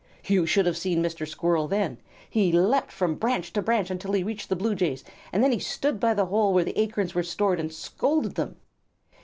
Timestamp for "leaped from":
2.51-3.13